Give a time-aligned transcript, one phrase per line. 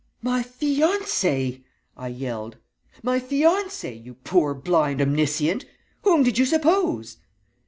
[0.23, 1.61] "'My fiancée!'
[1.95, 2.57] I yelled.
[3.03, 5.65] 'My fiancée, you poor blind omniscient!
[6.01, 7.17] Whom did you suppose?'